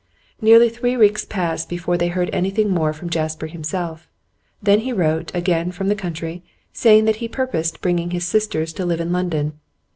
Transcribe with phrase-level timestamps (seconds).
[0.41, 4.07] Nearly three weeks passed before they heard anything more from Jasper himself;
[4.59, 6.43] then he wrote, again from the country,
[6.73, 9.59] saying that he purposed bringing his sisters to live in London.